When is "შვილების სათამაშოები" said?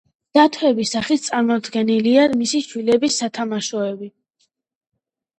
2.69-4.09